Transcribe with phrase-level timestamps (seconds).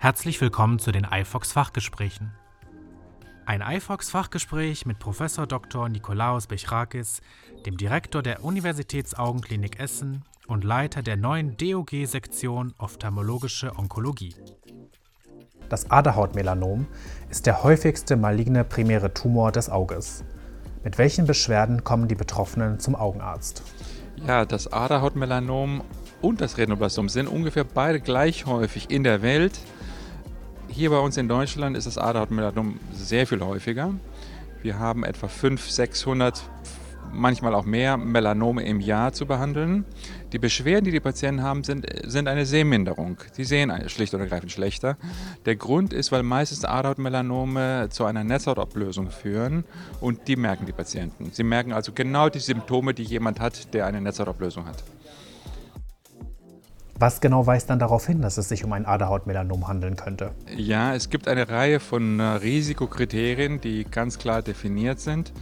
[0.00, 2.30] Herzlich willkommen zu den iFox Fachgesprächen.
[3.46, 5.88] Ein iFox Fachgespräch mit Professor Dr.
[5.88, 7.20] Nikolaus Bechrakis,
[7.66, 14.36] dem Direktor der Universitätsaugenklinik Essen und Leiter der neuen DOG-Sektion Ophthalmologische Onkologie.
[15.68, 16.86] Das Aderhautmelanom
[17.28, 20.22] ist der häufigste maligne primäre Tumor des Auges.
[20.84, 23.64] Mit welchen Beschwerden kommen die Betroffenen zum Augenarzt?
[24.24, 25.82] Ja, das Aderhautmelanom
[26.22, 29.58] und das Retinoblastom sind ungefähr beide gleich häufig in der Welt.
[30.78, 33.92] Hier bei uns in Deutschland ist das Aderhautmelanom sehr viel häufiger.
[34.62, 36.40] Wir haben etwa 500, 600,
[37.12, 39.84] manchmal auch mehr Melanome im Jahr zu behandeln.
[40.32, 43.16] Die Beschwerden, die die Patienten haben, sind, sind eine Sehminderung.
[43.36, 44.96] Die sehen schlicht und ergreifend schlechter.
[45.46, 49.64] Der Grund ist, weil meistens Aderhautmelanome zu einer Netzhautablösung führen
[50.00, 51.30] und die merken die Patienten.
[51.32, 54.84] Sie merken also genau die Symptome, die jemand hat, der eine Netzhautablösung hat.
[57.00, 60.32] Was genau weist dann darauf hin, dass es sich um ein Aderhautmelanom handeln könnte?
[60.56, 65.32] Ja, es gibt eine Reihe von äh, Risikokriterien, die ganz klar definiert sind.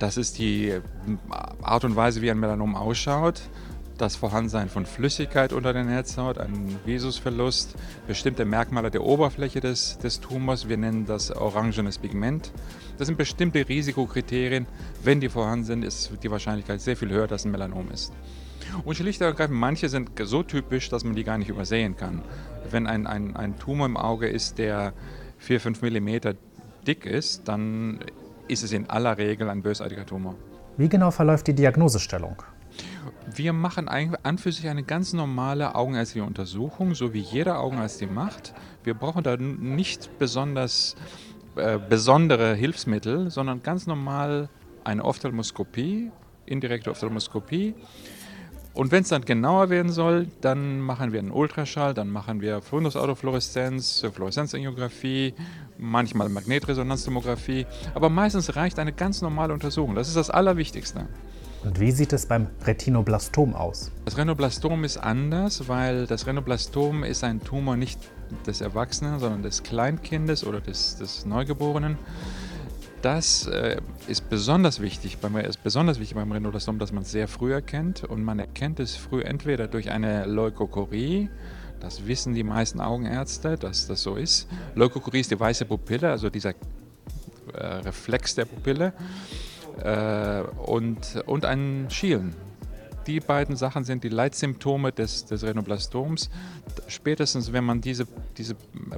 [0.00, 0.80] Das ist die
[1.60, 3.42] Art und Weise, wie ein Melanom ausschaut,
[3.96, 7.76] das Vorhandensein von Flüssigkeit unter der Netzhaut, ein Visusverlust,
[8.08, 12.52] bestimmte Merkmale der Oberfläche des, des Tumors, wir nennen das orangenes Pigment.
[12.98, 14.66] Das sind bestimmte Risikokriterien.
[15.02, 18.12] Wenn die vorhanden sind, ist die Wahrscheinlichkeit sehr viel höher, dass ein Melanom ist.
[18.84, 22.22] Und schlicht und ergreifend, manche sind so typisch, dass man die gar nicht übersehen kann.
[22.70, 24.92] Wenn ein, ein, ein Tumor im Auge ist, der
[25.38, 26.08] 4, 5 mm
[26.86, 28.00] dick ist, dann
[28.48, 30.34] ist es in aller Regel ein bösartiger Tumor.
[30.76, 32.42] Wie genau verläuft die Diagnosestellung?
[33.34, 38.06] Wir machen an für sich eine ganz normale augenärztliche Untersuchung, so wie jeder Augenarzt die
[38.06, 38.52] macht.
[38.84, 40.96] Wir brauchen da nicht besonders
[41.54, 44.48] äh, besondere Hilfsmittel, sondern ganz normal
[44.84, 46.10] eine Ophthalmoskopie,
[46.46, 47.74] indirekte Ophthalmoskopie.
[48.74, 52.62] Und wenn es dann genauer werden soll, dann machen wir einen Ultraschall, dann machen wir
[52.62, 55.34] Fundusautofluoreszenz, Fluoreszenzangiographie,
[55.76, 57.66] manchmal Magnetresonanztomographie.
[57.94, 59.94] Aber meistens reicht eine ganz normale Untersuchung.
[59.94, 61.06] Das ist das Allerwichtigste.
[61.64, 63.92] Und wie sieht es beim Retinoblastom aus?
[64.04, 68.00] Das Renoblastom ist anders, weil das Renoblastom ist ein Tumor nicht
[68.46, 71.98] des Erwachsenen, sondern des Kleinkindes oder des, des Neugeborenen
[73.02, 73.76] das äh,
[74.06, 77.52] ist besonders wichtig, bei mir ist besonders wichtig beim Renoblastom, dass man es sehr früh
[77.52, 81.28] erkennt und man erkennt es früh entweder durch eine Leukokorie,
[81.80, 84.48] das wissen die meisten Augenärzte, dass das so ist.
[84.76, 86.50] Leukokorie ist die weiße Pupille, also dieser
[87.54, 88.92] äh, Reflex der Pupille
[89.82, 92.34] äh, und, und ein Schielen.
[93.08, 96.30] Die beiden Sachen sind die Leitsymptome des, des Renoblastoms.
[96.86, 98.54] Spätestens, wenn man diese, diese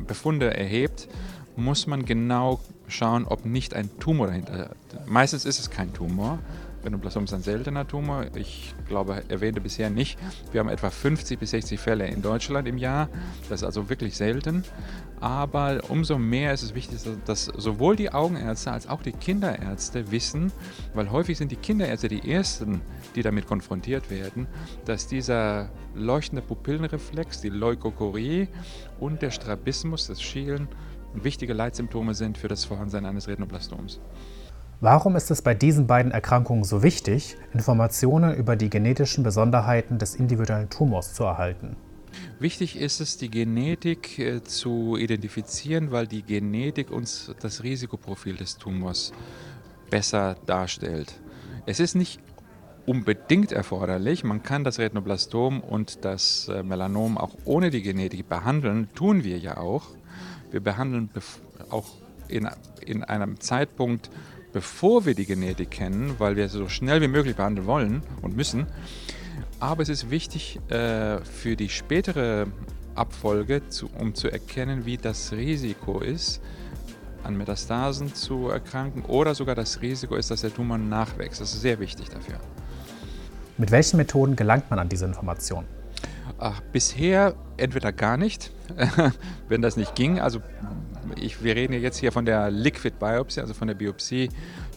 [0.07, 1.09] Befunde erhebt,
[1.57, 5.09] muss man genau schauen, ob nicht ein Tumor dahinter ist.
[5.09, 6.39] Meistens ist es kein Tumor.
[6.85, 8.27] Renoblastom ist ein seltener Tumor.
[8.35, 10.19] Ich glaube, erwähnte bisher nicht.
[10.53, 13.09] Wir haben etwa 50 bis 60 Fälle in Deutschland im Jahr.
[13.49, 14.65] Das ist also wirklich selten.
[15.21, 20.53] Aber umso mehr ist es wichtig, dass sowohl die Augenärzte als auch die Kinderärzte wissen,
[20.93, 22.83] weil häufig sind die Kinderärzte die Ersten,
[23.15, 24.47] die damit konfrontiert werden,
[24.85, 28.49] dass dieser leuchtende Pupillenreflex, die Leukokorie
[29.01, 30.69] und der Strabismus, das Schielen,
[31.23, 34.01] wichtige Leitsymptome sind für das Vorhandensein eines Retinoblastoms.
[34.81, 40.15] Warum ist es bei diesen beiden Erkrankungen so wichtig, Informationen über die genetischen Besonderheiten des
[40.15, 41.77] individuellen Tumors zu erhalten?
[42.39, 48.59] Wichtig ist es, die Genetik äh, zu identifizieren, weil die Genetik uns das Risikoprofil des
[48.59, 49.13] Tumors
[49.91, 51.21] besser darstellt.
[51.67, 52.21] Es ist nicht
[52.87, 54.25] unbedingt erforderlich.
[54.25, 59.39] Man kann das Retinoblastom und das äh, Melanom auch ohne die Genetik behandeln, tun wir
[59.39, 59.87] ja auch.
[60.55, 61.11] Wir behandeln
[61.71, 61.85] auch
[62.29, 62.49] in,
[62.87, 64.09] in einem Zeitpunkt,
[64.53, 68.69] bevor wir die Genetik kennen, weil wir so schnell wie möglich behandeln wollen und müssen.
[69.59, 72.47] Aber es ist wichtig äh, für die spätere
[72.95, 76.41] Abfolge, zu, um zu erkennen, wie das Risiko ist,
[77.25, 81.41] an Metastasen zu erkranken oder sogar das Risiko ist, dass der Tumor nachwächst.
[81.41, 82.39] Das ist sehr wichtig dafür.
[83.59, 85.67] Mit welchen Methoden gelangt man an diese Informationen?
[86.39, 88.51] Ach, bisher entweder gar nicht,
[89.49, 90.21] wenn das nicht ging.
[90.21, 90.41] Also
[91.21, 94.31] ich, wir reden jetzt hier von der Liquid Biopsy, also von der Biopsie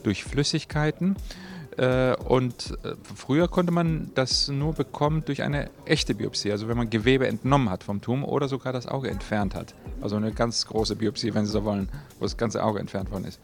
[0.03, 1.15] durch Flüssigkeiten.
[1.77, 6.77] Äh, und äh, früher konnte man das nur bekommen durch eine echte Biopsie, also wenn
[6.77, 9.75] man Gewebe entnommen hat vom Tumor oder sogar das Auge entfernt hat.
[10.01, 11.89] Also eine ganz große Biopsie, wenn Sie so wollen,
[12.19, 13.39] wo das ganze Auge entfernt worden ist.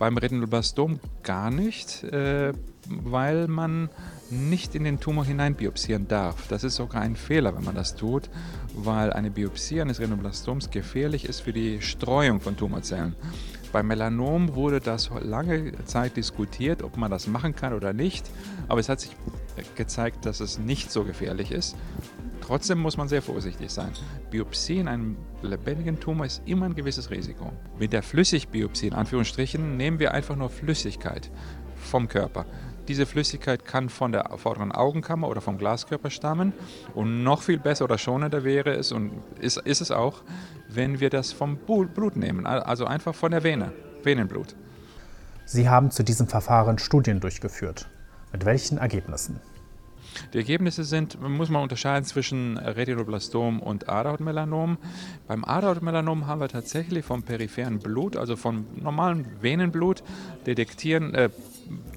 [0.00, 2.52] Beim Retinoblastom gar nicht, äh,
[2.90, 3.88] weil man
[4.30, 6.48] nicht in den Tumor hinein biopsieren darf.
[6.48, 8.28] Das ist sogar ein Fehler, wenn man das tut,
[8.74, 13.14] weil eine Biopsie eines Renoblastoms gefährlich ist für die Streuung von Tumorzellen.
[13.72, 18.28] Bei Melanom wurde das lange Zeit diskutiert, ob man das machen kann oder nicht,
[18.66, 19.16] aber es hat sich
[19.76, 21.76] gezeigt, dass es nicht so gefährlich ist.
[22.40, 23.92] Trotzdem muss man sehr vorsichtig sein.
[24.30, 27.52] Biopsie in einem lebendigen Tumor ist immer ein gewisses Risiko.
[27.78, 31.30] Mit der Flüssigbiopsie, in Anführungsstrichen, nehmen wir einfach nur Flüssigkeit
[31.76, 32.46] vom Körper.
[32.88, 36.52] Diese Flüssigkeit kann von der vorderen Augenkammer oder vom Glaskörper stammen.
[36.94, 40.22] Und noch viel besser oder schonender wäre es und ist, ist es auch,
[40.68, 43.72] wenn wir das vom Blut nehmen, also einfach von der Vene,
[44.02, 44.56] Venenblut.
[45.44, 47.88] Sie haben zu diesem Verfahren Studien durchgeführt.
[48.32, 49.40] Mit welchen Ergebnissen?
[50.32, 54.78] Die Ergebnisse sind, muss man unterscheiden zwischen Retinoblastom und Aderhautmelanom.
[55.26, 60.02] Beim Aderhautmelanom haben wir tatsächlich vom peripheren Blut, also vom normalen Venenblut,
[60.46, 61.30] detektieren, äh,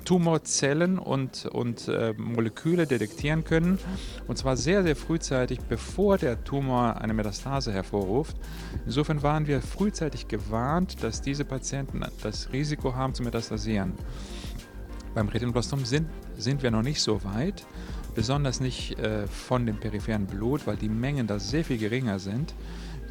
[0.05, 3.79] Tumorzellen und, und äh, Moleküle detektieren können.
[4.27, 8.35] Und zwar sehr, sehr frühzeitig, bevor der Tumor eine Metastase hervorruft.
[8.85, 13.93] Insofern waren wir frühzeitig gewarnt, dass diese Patienten das Risiko haben zu metastasieren.
[15.15, 17.65] Beim Retinoblastom sind, sind wir noch nicht so weit
[18.13, 22.53] besonders nicht äh, von dem peripheren Blut, weil die Mengen da sehr viel geringer sind.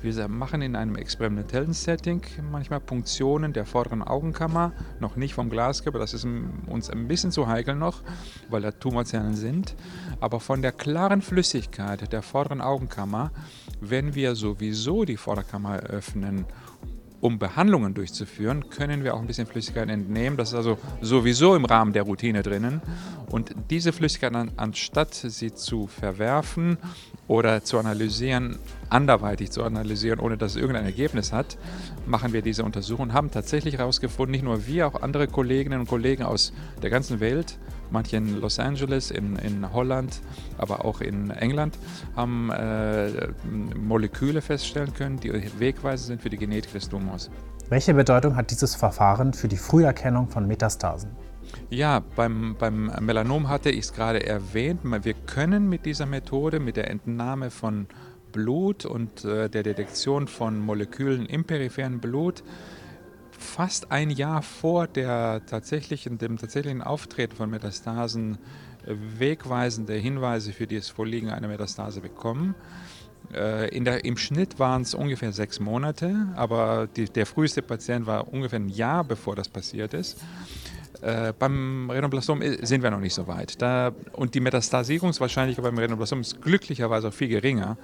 [0.02, 6.00] Wir machen in einem experimentellen Setting manchmal Punktionen der vorderen Augenkammer, noch nicht vom Glaskörper,
[6.00, 6.26] das ist
[6.66, 8.02] uns ein bisschen zu heikel noch,
[8.50, 9.76] weil da Tumorzellen sind.
[10.18, 13.30] Aber von der klaren Flüssigkeit der vorderen Augenkammer,
[13.80, 16.46] wenn wir sowieso die Vorderkammer öffnen
[17.22, 20.36] um Behandlungen durchzuführen, können wir auch ein bisschen Flüssigkeit entnehmen.
[20.36, 22.82] Das ist also sowieso im Rahmen der Routine drinnen.
[23.30, 26.78] Und diese Flüssigkeit, anstatt sie zu verwerfen
[27.28, 28.58] oder zu analysieren,
[28.92, 31.58] anderweitig zu analysieren, ohne dass es irgendein Ergebnis hat,
[32.06, 35.88] machen wir diese Untersuchung und haben tatsächlich herausgefunden, nicht nur wir, auch andere Kolleginnen und
[35.88, 36.52] Kollegen aus
[36.82, 37.58] der ganzen Welt,
[37.90, 40.20] manche in Los Angeles, in, in Holland,
[40.58, 41.78] aber auch in England,
[42.16, 43.28] haben äh,
[43.76, 47.30] Moleküle feststellen können, die wegweisend sind für die Genetik des Tumors.
[47.68, 51.10] Welche Bedeutung hat dieses Verfahren für die Früherkennung von Metastasen?
[51.70, 54.80] Ja, beim, beim Melanom hatte ich es gerade erwähnt.
[54.84, 57.86] Wir können mit dieser Methode, mit der Entnahme von
[58.32, 62.42] Blut und äh, der Detektion von Molekülen im peripheren Blut,
[63.30, 68.38] fast ein Jahr vor der tatsächlichen, dem tatsächlichen Auftreten von Metastasen
[68.86, 72.54] äh, wegweisende Hinweise für das Vorliegen einer Metastase bekommen.
[73.32, 78.32] Äh, der, Im Schnitt waren es ungefähr sechs Monate, aber die, der früheste Patient war
[78.32, 80.18] ungefähr ein Jahr bevor das passiert ist.
[81.02, 83.60] Äh, beim Renoblastom sind wir noch nicht so weit.
[83.60, 87.76] Da, und die Metastasierungswahrscheinlichkeit beim Renoblastom ist glücklicherweise auch viel geringer.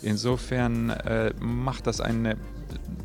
[0.00, 2.38] Insofern äh, macht das eine,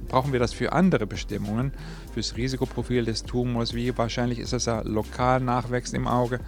[0.07, 1.73] brauchen wir das für andere Bestimmungen,
[2.13, 6.39] fürs Risikoprofil des Tumors, wie wahrscheinlich ist es ja lokal nachwächst im Auge,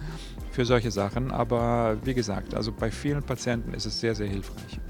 [0.50, 1.30] für solche Sachen.
[1.30, 4.80] Aber wie gesagt, also bei vielen Patienten ist es sehr, sehr hilfreich.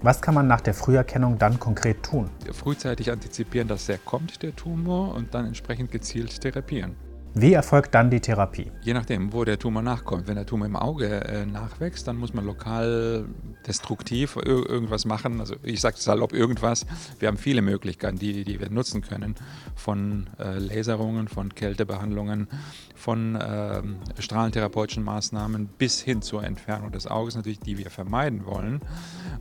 [0.00, 2.30] Was kann man nach der Früherkennung dann konkret tun?
[2.52, 6.94] Frühzeitig antizipieren, dass der kommt, der Tumor, und dann entsprechend gezielt therapieren.
[7.36, 8.70] Wie erfolgt dann die Therapie?
[8.82, 10.28] Je nachdem, wo der Tumor nachkommt.
[10.28, 13.24] Wenn der Tumor im Auge äh, nachwächst, dann muss man lokal
[13.66, 15.40] destruktiv irgendwas machen.
[15.40, 16.86] Also ich sage salopp irgendwas.
[17.18, 19.34] Wir haben viele Möglichkeiten, die, die wir nutzen können.
[19.74, 22.46] Von äh, Laserungen, von Kältebehandlungen,
[22.94, 23.82] von äh,
[24.20, 28.80] strahlentherapeutischen Maßnahmen bis hin zur Entfernung des Auges, natürlich, die wir vermeiden wollen.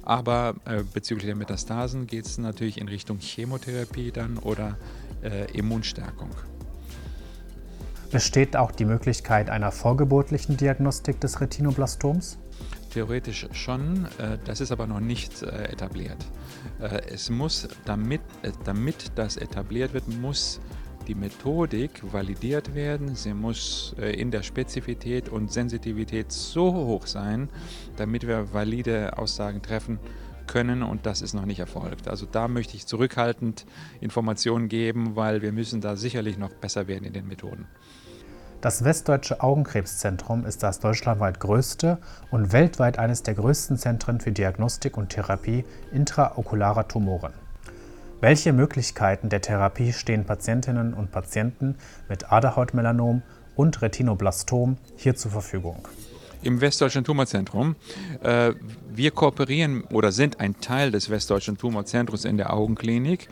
[0.02, 4.78] Aber äh, bezüglich der Metastasen geht es natürlich in Richtung Chemotherapie dann oder
[5.54, 6.32] Immunstärkung.
[8.14, 12.38] Besteht auch die Möglichkeit einer vorgeburtlichen Diagnostik des Retinoblastoms?
[12.92, 16.24] Theoretisch schon, äh, das ist aber noch nicht äh, etabliert.
[16.80, 18.22] Äh, es muss, damit,
[18.66, 20.62] damit das etabliert wird, muss
[21.08, 23.16] die Methodik validiert werden.
[23.16, 27.50] Sie muss in der Spezifität und Sensitivität so hoch sein,
[27.98, 30.00] damit wir valide Aussagen treffen
[30.46, 32.08] können und das ist noch nicht erfolgt.
[32.08, 33.66] Also da möchte ich zurückhaltend
[34.02, 37.68] Informationen geben, weil wir müssen da sicherlich noch besser werden in den Methoden.
[38.64, 41.98] Das Westdeutsche Augenkrebszentrum ist das deutschlandweit größte
[42.32, 47.34] und weltweit eines der größten Zentren für Diagnostik und Therapie intraokularer Tumoren.
[48.22, 51.76] Welche Möglichkeiten der Therapie stehen Patientinnen und Patienten
[52.08, 53.22] mit Aderhautmelanom
[53.58, 55.86] und Retinoblastom hier zur Verfügung?
[56.44, 57.76] Im Westdeutschen Tumorzentrum.
[58.22, 58.54] Äh,
[58.96, 63.28] wir kooperieren oder sind ein Teil des Westdeutschen Tumorzentrums in der Augenklinik.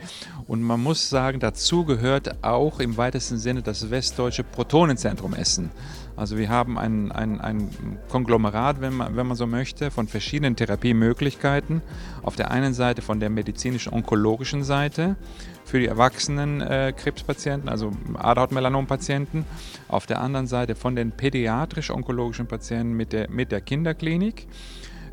[0.46, 5.70] Und man muss sagen, dazu gehört auch im weitesten Sinne das Westdeutsche Protonenzentrum Essen.
[6.16, 7.68] Also wir haben ein, ein, ein
[8.08, 11.82] Konglomerat, wenn man, wenn man so möchte, von verschiedenen Therapiemöglichkeiten.
[12.22, 15.16] Auf der einen Seite von der medizinisch-onkologischen Seite
[15.64, 19.44] für die erwachsenen äh, Krebspatienten, also Aderhautmelanom-Patienten.
[19.88, 24.46] Auf der anderen Seite von den pädiatrisch-onkologischen Patienten mit der, mit der Kinderklinik.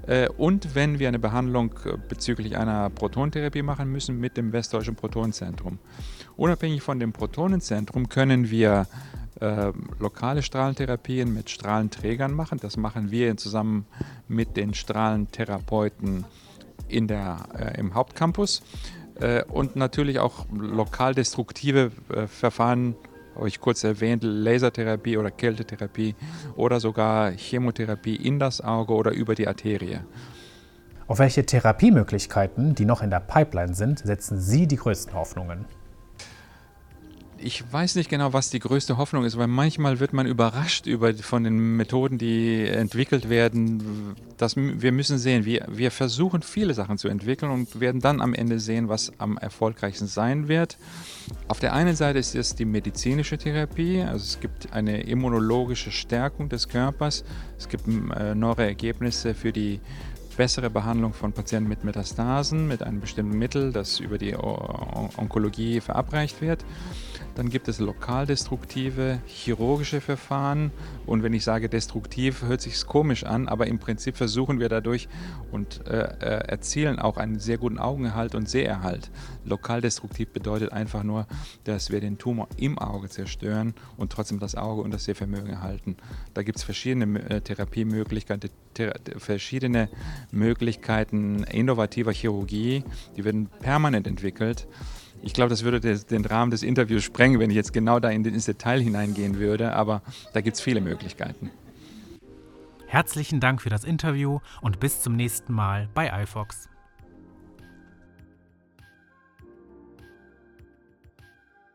[0.09, 4.95] Äh, und wenn wir eine Behandlung äh, bezüglich einer Protontherapie machen müssen, mit dem Westdeutschen
[4.95, 5.79] Protonenzentrum.
[6.35, 8.87] Unabhängig von dem Protonenzentrum können wir
[9.39, 12.59] äh, lokale Strahlentherapien mit Strahlenträgern machen.
[12.61, 13.85] Das machen wir zusammen
[14.27, 16.25] mit den Strahlentherapeuten
[16.87, 18.61] in der, äh, im Hauptcampus.
[19.19, 22.95] Äh, und natürlich auch lokal destruktive äh, Verfahren,
[23.35, 26.15] habe ich kurz erwähnt, Lasertherapie oder Kältetherapie
[26.55, 30.01] oder sogar Chemotherapie in das Auge oder über die Arterie.
[31.07, 35.65] Auf welche Therapiemöglichkeiten, die noch in der Pipeline sind, setzen Sie die größten Hoffnungen?
[37.41, 41.13] Ich weiß nicht genau, was die größte Hoffnung ist, weil manchmal wird man überrascht über,
[41.13, 44.15] von den Methoden, die entwickelt werden.
[44.37, 48.33] Das, wir müssen sehen, wir, wir versuchen viele Sachen zu entwickeln und werden dann am
[48.33, 50.77] Ende sehen, was am erfolgreichsten sein wird.
[51.47, 56.49] Auf der einen Seite ist es die medizinische Therapie, also es gibt eine immunologische Stärkung
[56.49, 57.23] des Körpers,
[57.57, 59.79] es gibt äh, neue Ergebnisse für die
[60.39, 66.41] bessere Behandlung von Patienten mit Metastasen mit einem bestimmten Mittel, das über die Onkologie verabreicht
[66.41, 66.63] wird.
[67.35, 70.71] Dann gibt es lokal destruktive chirurgische Verfahren.
[71.05, 75.07] Und wenn ich sage destruktiv, hört sich komisch an, aber im Prinzip versuchen wir dadurch
[75.51, 79.11] und äh, äh, erzielen auch einen sehr guten Augenerhalt und Seherhalt.
[79.45, 81.27] Lokal destruktiv bedeutet einfach nur,
[81.63, 85.95] dass wir den Tumor im Auge zerstören und trotzdem das Auge und das Sehvermögen erhalten.
[86.33, 89.89] Da gibt es verschiedene äh, Therapiemöglichkeiten, thera verschiedene
[90.31, 92.83] Möglichkeiten innovativer Chirurgie,
[93.17, 94.67] die werden permanent entwickelt.
[95.21, 98.45] Ich glaube, das würde den Rahmen des Interviews sprengen, wenn ich jetzt genau da ins
[98.45, 100.01] Detail hineingehen würde, aber
[100.33, 101.51] da gibt es viele Möglichkeiten.
[102.87, 106.68] Herzlichen Dank für das Interview und bis zum nächsten Mal bei iFox.